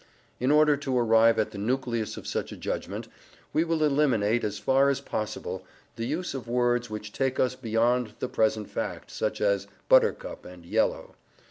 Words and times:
In 0.39 0.49
order 0.49 0.75
to 0.77 0.97
arrive 0.97 1.37
at 1.37 1.51
the 1.51 1.59
nucleus 1.59 2.17
of 2.17 2.25
such 2.25 2.51
a 2.51 2.57
judgment, 2.57 3.07
we 3.53 3.63
will 3.63 3.83
eliminate, 3.83 4.43
as 4.43 4.57
far 4.57 4.89
as 4.89 4.99
possible, 4.99 5.63
the 5.95 6.07
use 6.07 6.33
of 6.33 6.47
words 6.47 6.89
which 6.89 7.11
take 7.13 7.39
us 7.39 7.53
beyond 7.53 8.13
the 8.17 8.27
present 8.27 8.67
fact, 8.67 9.11
such 9.11 9.39
as 9.39 9.67
"buttercup" 9.89 10.43
and 10.43 10.65
"yellow." 10.65 11.13